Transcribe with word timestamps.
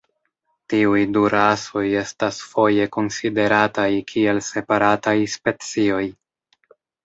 Tiuj 0.73 1.01
du 1.17 1.21
rasoj 1.33 1.83
estas 1.99 2.41
foje 2.55 2.89
konsiderataj 2.97 3.87
kiel 4.15 4.43
separataj 4.49 5.17
specioj. 5.39 6.05